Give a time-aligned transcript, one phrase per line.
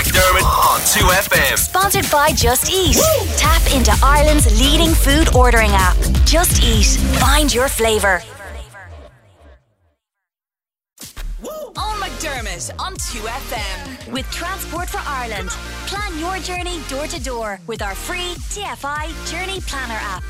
[0.00, 1.58] McDermott on 2FM.
[1.58, 2.96] Sponsored by Just Eat.
[3.36, 5.94] Tap into Ireland's leading food ordering app.
[6.24, 6.86] Just Eat.
[7.20, 8.22] Find your flavour.
[11.76, 14.10] On McDermott on 2FM.
[14.10, 15.50] With Transport for Ireland.
[15.86, 20.22] Plan your journey door to door with our free TFI Journey Planner app.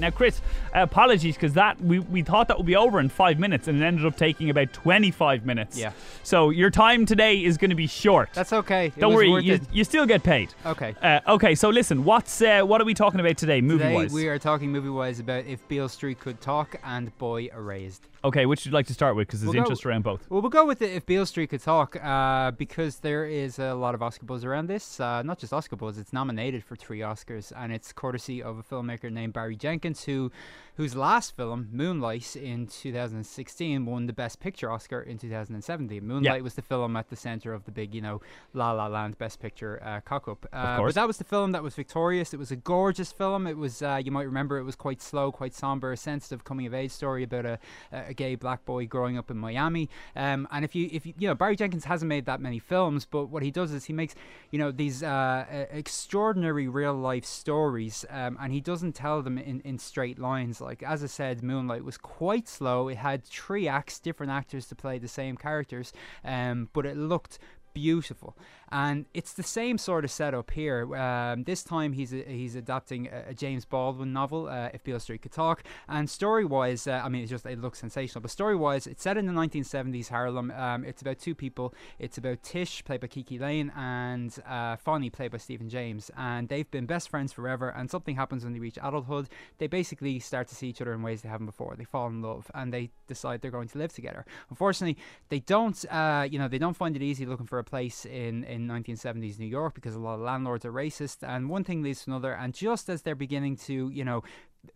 [0.00, 0.42] Now, Chris,
[0.82, 3.84] apologies because that we, we thought that would be over in five minutes and it
[3.84, 5.78] ended up taking about 25 minutes.
[5.78, 5.92] Yeah.
[6.22, 8.30] So your time today is going to be short.
[8.34, 8.86] That's okay.
[8.86, 10.54] It Don't worry, you, you still get paid.
[10.64, 10.94] Okay.
[11.02, 14.12] Uh, okay, so listen, what's uh, what are we talking about today, movie Today wise?
[14.12, 18.08] we are talking movie wise about if Beale Street could talk and Boy Erased.
[18.24, 19.28] Okay, which you'd you like to start with?
[19.28, 20.28] Because there's We'll go- interest around both.
[20.28, 23.74] Well, we'll go with it if Beale Street could talk, uh, because there is a
[23.74, 24.98] lot of Oscar buzz around this.
[24.98, 28.62] Uh, not just Oscar buzz; it's nominated for three Oscars, and it's courtesy of a
[28.64, 30.32] filmmaker named Barry Jenkins, who,
[30.76, 36.06] whose last film, Moonlight, in 2016, won the Best Picture Oscar in 2017.
[36.06, 38.20] Moonlight was the film at the center of the big, you know,
[38.52, 40.46] La La Land Best Picture uh, cock-up.
[40.52, 40.82] Uh.
[40.82, 42.34] But that was the film that was victorious.
[42.34, 43.46] It was a gorgeous film.
[43.46, 46.90] It was, uh, you might remember, it was quite slow, quite somber, a sensitive coming-of-age
[46.90, 47.58] story about a,
[47.90, 49.88] a gay black boy growing up in Miami.
[50.14, 53.06] Um, and if you, if you, you know, Barry Jenkins hasn't made that many films,
[53.06, 54.14] but what he does is he makes,
[54.50, 59.78] you know, these uh, extraordinary real-life stories, um, and he doesn't tell them in, in
[59.78, 60.60] straight lines.
[60.66, 62.88] Like as I said, Moonlight was quite slow.
[62.88, 65.92] It had three acts, different actors to play the same characters,
[66.24, 67.38] um, but it looked
[67.72, 68.36] beautiful
[68.72, 70.94] and it's the same sort of setup here.
[70.96, 75.22] Um, this time he's he's adapting a, a James Baldwin novel uh, if Beale Street
[75.22, 75.62] could talk.
[75.88, 78.22] And story wise uh, I mean it's just it looks sensational.
[78.22, 80.50] But story wise it's set in the 1970s Harlem.
[80.50, 81.74] Um, it's about two people.
[81.98, 86.10] It's about Tish played by KiKi Layne and uh, Fonny played by Stephan James.
[86.16, 89.28] And they've been best friends forever and something happens when they reach adulthood.
[89.58, 91.74] They basically start to see each other in ways they haven't before.
[91.76, 94.24] They fall in love and they decide they're going to live together.
[94.50, 94.96] Unfortunately
[95.28, 98.44] they don't uh, you know they don't find it easy looking for a place in,
[98.44, 102.04] in 1970s New York because a lot of landlords are racist and one thing leads
[102.04, 104.22] to another and just as they're beginning to you know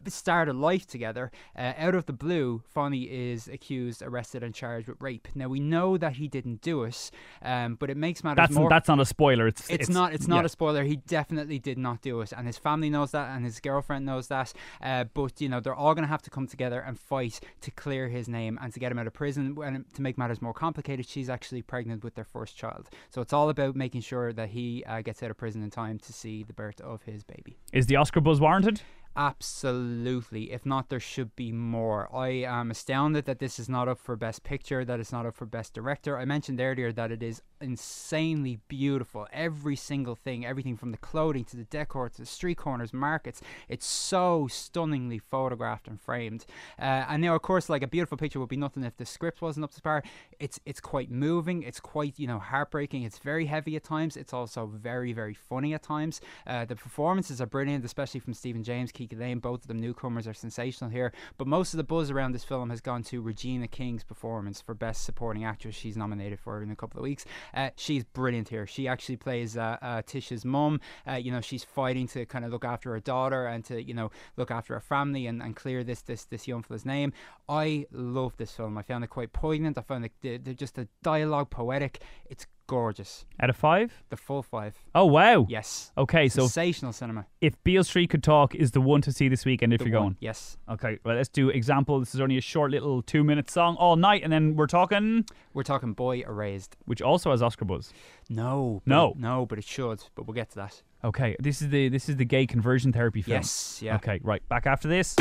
[0.06, 4.88] start a life together uh, out of the blue Fonny is accused arrested and charged
[4.88, 7.10] with rape now we know that he didn't do it
[7.42, 9.46] um, but it makes matters That's more that's not a spoiler.
[9.46, 10.12] It's it's, not.
[10.12, 10.46] It's not yeah.
[10.46, 10.84] a spoiler.
[10.84, 14.28] He definitely did not do it, and his family knows that, and his girlfriend knows
[14.28, 14.52] that.
[14.80, 17.70] Uh, but you know, they're all going to have to come together and fight to
[17.70, 19.56] clear his name and to get him out of prison.
[19.62, 22.88] And to make matters more complicated, she's actually pregnant with their first child.
[23.10, 25.98] So it's all about making sure that he uh, gets out of prison in time
[25.98, 27.56] to see the birth of his baby.
[27.72, 28.82] Is the Oscar buzz warranted?
[29.16, 30.52] Absolutely.
[30.52, 32.08] If not, there should be more.
[32.14, 35.34] I am astounded that this is not up for Best Picture, that it's not up
[35.34, 36.16] for Best Director.
[36.16, 39.26] I mentioned earlier that it is insanely beautiful.
[39.32, 43.42] Every single thing, everything from the clothing to the decor to the street corners, markets,
[43.68, 46.46] it's so stunningly photographed and framed.
[46.78, 49.42] Uh, and now, of course, like a beautiful picture would be nothing if the script
[49.42, 50.02] wasn't up to par.
[50.38, 51.62] It's it's quite moving.
[51.62, 53.02] It's quite you know heartbreaking.
[53.02, 54.16] It's very heavy at times.
[54.16, 56.20] It's also very very funny at times.
[56.46, 59.38] Uh, the performances are brilliant, especially from Stephan James, KiKi Layne.
[59.38, 61.12] Both of them newcomers are sensational here.
[61.38, 64.74] But most of the buzz around this film has gone to Regina King's performance for
[64.74, 65.74] Best Supporting Actress.
[65.74, 67.24] She's nominated for in a couple of weeks.
[67.54, 68.66] Uh, she's brilliant here.
[68.66, 70.80] She actually plays uh, uh, Tish's mum.
[71.06, 73.94] Uh, you know, she's fighting to kind of look after her daughter and to you
[73.94, 77.12] know look after her family and, and clear this this this young fella's name.
[77.48, 78.78] I love this film.
[78.78, 79.78] I found it quite poignant.
[79.78, 82.00] I found it the, the, just the dialogue poetic.
[82.28, 83.24] It's gorgeous.
[83.40, 83.92] Out of five?
[84.10, 84.76] The full five.
[84.94, 85.44] Oh wow.
[85.48, 85.90] Yes.
[85.98, 87.26] Okay, so Sensational cinema.
[87.40, 89.98] if Beale Street could talk, is the one to see this weekend if The you're
[89.98, 90.10] one.
[90.10, 90.16] going.
[90.20, 90.56] Yes.
[90.68, 91.98] Okay, well let's do example.
[91.98, 95.24] This is only a short little two minute song all night, and then we're talking,
[95.52, 96.76] We're talking Boy Erased.
[96.84, 97.92] which also has Oscar buzz.
[98.28, 98.82] No.
[98.86, 99.10] but No.
[99.10, 100.04] it- no, but it should.
[100.14, 100.80] But we'll get to that.
[101.02, 103.36] Okay, this is the this is the gay conversion therapy film.
[103.38, 103.80] Yes.
[103.82, 103.96] Yeah.
[103.96, 104.46] Okay, right.
[104.48, 105.16] Back after this.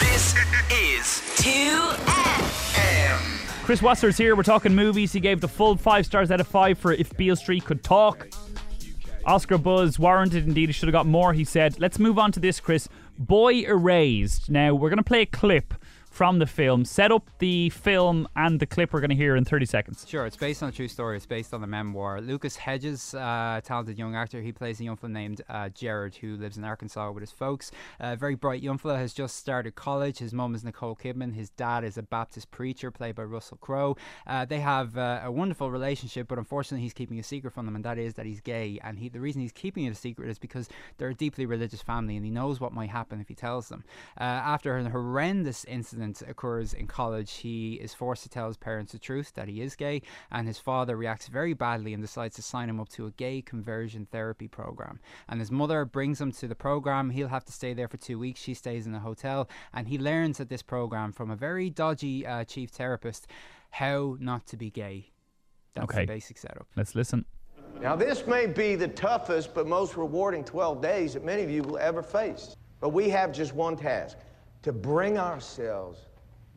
[0.00, 0.34] This
[0.70, 3.53] is 2FM.
[3.64, 4.36] Chris Wasser's here.
[4.36, 5.14] We're talking movies.
[5.14, 8.28] He gave the full five stars out of five for If Beale Street Could Talk.
[9.24, 10.46] Oscar buzz warranted.
[10.46, 11.32] Indeed, he should have got more.
[11.32, 11.80] He said.
[11.80, 12.90] Let's move on to this, Chris.
[13.18, 14.50] Boy Erased.
[14.50, 15.72] Now we're going to play a clip
[16.14, 16.84] from the film.
[16.84, 20.06] Set up the film and the clip we're going to hear in 30 seconds.
[20.08, 21.16] Sure, it's based on a true story.
[21.16, 22.20] It's based on a memoir.
[22.20, 26.36] Lucas Hedges, uh, talented young actor, he plays a young fella named uh, Jared who
[26.36, 27.72] lives in Arkansas with his folks.
[27.98, 30.18] A very bright young fella has just started college.
[30.18, 31.34] His mum is Nicole Kidman.
[31.34, 33.96] His dad is a Baptist preacher played by Russell Crowe.
[34.24, 37.74] Uh, they have uh, a wonderful relationship, but unfortunately, he's keeping a secret from them,
[37.74, 38.78] and that is that he's gay.
[38.84, 41.82] And he, the reason he's keeping it a secret is because they're a deeply religious
[41.82, 43.82] family, and he knows what might happen if he tells them.
[44.16, 48.92] Uh, after a horrendous incident occurs in college, he is forced to tell his parents
[48.92, 52.42] the truth that he is gay, and his father reacts very badly and decides to
[52.42, 55.00] sign him up to a gay conversion therapy program.
[55.28, 57.10] And his mother brings him to the program.
[57.10, 58.40] He'll have to stay there for two weeks.
[58.40, 62.26] She stays in a hotel, and he learns at this program from a very dodgy
[62.26, 63.26] uh, chief therapist
[63.70, 65.10] how not to be gay.
[65.74, 66.02] That's Okay.
[66.02, 66.66] the basic setup.
[66.76, 67.24] Let's listen.
[67.80, 71.62] Now, this may be the toughest but most rewarding 12 days that many of you
[71.62, 72.56] will ever face.
[72.80, 74.18] But we have just one task
[74.64, 76.00] to bring ourselves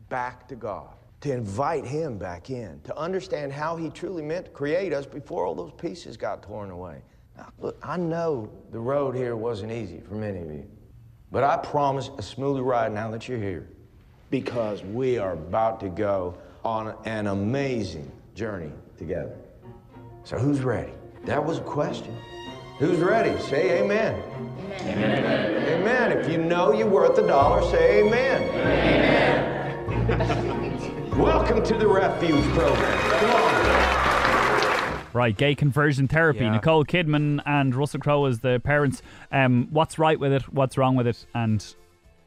[0.08, 4.50] back to God, to invite Him back in, to understand how He truly meant to
[4.50, 7.02] create us before all those pieces got torn away.
[7.36, 10.66] Now, look, I know the road here wasn't easy for many of you,
[11.30, 13.68] but I promise a smooth ride now that you're here
[14.30, 19.36] because we are about to go on an amazing journey together.
[20.24, 20.92] So, who's ready?
[21.26, 22.16] That was a question.
[22.78, 23.38] Who's ready?
[23.42, 24.22] Say amen.
[24.80, 25.18] Amen.
[25.18, 25.27] Amen.
[26.28, 28.42] If you know you're worth a dollar, say amen.
[30.10, 31.10] Amen.
[31.18, 32.98] Welcome to the Refuge Program.
[32.98, 35.06] Come on.
[35.14, 36.40] Right, gay conversion therapy.
[36.40, 36.50] Yeah.
[36.50, 39.00] Nicole Kidman and Russell Crowe as the parents.
[39.32, 40.42] Um, what's right with it?
[40.52, 41.24] What's wrong with it?
[41.34, 41.64] And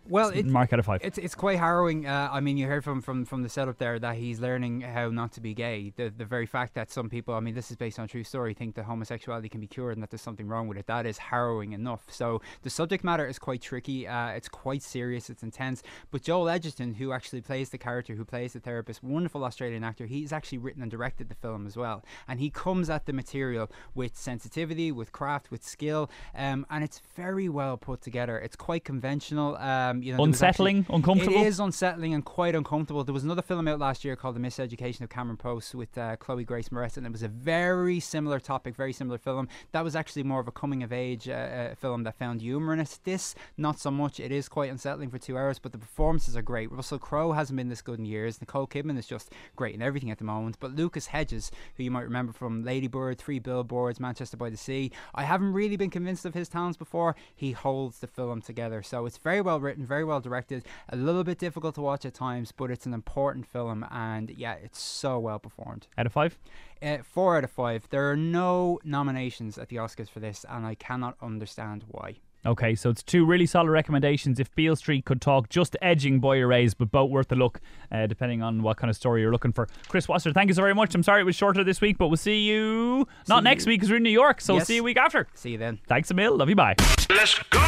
[0.10, 1.02] Well, it, mark out of five.
[1.04, 2.06] It's it's quite harrowing.
[2.06, 5.10] Uh, I mean, you heard from, from from the setup there that he's learning how
[5.10, 5.94] not to be gay.
[5.96, 8.24] The the very fact that some people, I mean, this is based on a true
[8.24, 10.88] story, think that homosexuality can be cured and that there's something wrong with it.
[10.88, 12.04] That is harrowing enough.
[12.10, 14.08] So the subject matter is quite tricky.
[14.08, 15.30] Uh, it's quite serious.
[15.30, 15.84] It's intense.
[16.10, 20.08] But Joel Edgerton, who actually plays the character, who plays the therapist, wonderful Australian actor,
[20.08, 22.04] he's actually written and directed the film as well.
[22.28, 27.02] And he comes at the material with sensitivity, with craft, with skill, um, and it's
[27.16, 28.40] very well put together.
[28.40, 29.58] It's quite conventional.
[29.92, 30.80] Um, you know, Unsettling?
[30.80, 31.42] actually- Uncomfortable?
[31.42, 33.04] It is unsettling and quite uncomfortable.
[33.04, 36.16] There was another film out last year called The Miseducation of Cameron Post with uh,
[36.18, 39.48] Chloe Grace Moretz, and it was a very similar topic, very similar film.
[39.72, 42.74] That was actually more of a coming of age uh, uh, film that found humour
[42.74, 43.00] in it.
[43.04, 44.20] This, not so much.
[44.20, 46.72] It is quite unsettling for two hours, but the performances are great.
[46.72, 48.40] Russell Crowe hasn't been this good in years.
[48.40, 50.58] Nicole Kidman is just great in everything at the moment.
[50.60, 54.58] But Lucas Hedges, who you might remember from Lady Bird, Three Billboards, Manchester by the
[54.58, 57.16] Sea, I haven't really been convinced of his talents before.
[57.36, 58.82] He holds the film together.
[58.84, 62.14] So it's very well written, very well directed, a little bit difficult to watch at
[62.14, 65.88] times, but it's an important film, and yeah, it's so well performed.
[65.98, 66.38] out of five?
[66.82, 67.88] Uh, four out of five.
[67.90, 72.18] There are no nominations at the Oscars for this, and I cannot understand why.
[72.46, 74.40] Okay, so it's two really solid recommendations.
[74.40, 77.62] If Beale Street could talk, just edging Boy Erased, but both worth a look,
[77.92, 79.68] uh, depending on what kind of story you're looking for.
[79.88, 80.96] Chris Wasser, thank you so very much.
[80.96, 83.92] I'm sorry it was shorter this week, but we'll see you not next week because
[83.92, 84.42] we're in New York.
[84.42, 84.66] So Yes.
[84.68, 85.28] see you week after.
[85.36, 85.80] See you then.
[85.88, 86.36] Thanks a mil.
[86.36, 86.56] Love you.
[86.56, 86.76] Bye.
[87.12, 87.60] Let's go.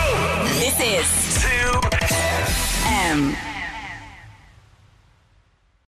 [0.60, 1.80] This is 2
[2.88, 3.53] M.